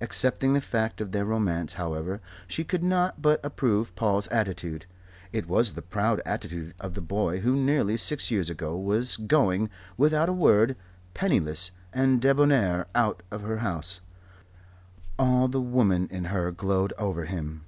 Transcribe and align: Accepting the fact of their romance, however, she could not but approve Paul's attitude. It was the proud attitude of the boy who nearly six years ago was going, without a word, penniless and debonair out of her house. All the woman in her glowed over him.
Accepting 0.00 0.54
the 0.54 0.60
fact 0.60 1.00
of 1.00 1.10
their 1.10 1.24
romance, 1.24 1.72
however, 1.72 2.20
she 2.46 2.62
could 2.62 2.84
not 2.84 3.20
but 3.20 3.44
approve 3.44 3.96
Paul's 3.96 4.28
attitude. 4.28 4.86
It 5.32 5.48
was 5.48 5.72
the 5.72 5.82
proud 5.82 6.22
attitude 6.24 6.72
of 6.78 6.94
the 6.94 7.00
boy 7.00 7.40
who 7.40 7.56
nearly 7.56 7.96
six 7.96 8.30
years 8.30 8.48
ago 8.48 8.76
was 8.78 9.16
going, 9.16 9.68
without 9.96 10.28
a 10.28 10.32
word, 10.32 10.76
penniless 11.14 11.72
and 11.92 12.22
debonair 12.22 12.86
out 12.94 13.24
of 13.32 13.42
her 13.42 13.58
house. 13.58 14.00
All 15.18 15.48
the 15.48 15.60
woman 15.60 16.06
in 16.12 16.26
her 16.26 16.52
glowed 16.52 16.92
over 16.96 17.24
him. 17.24 17.64